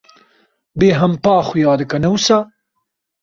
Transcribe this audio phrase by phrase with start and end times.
[0.79, 2.37] Bêhempa xuya dike, ne wisa?